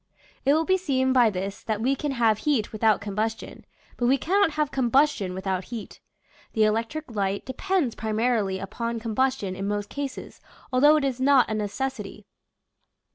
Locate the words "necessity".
11.53-12.25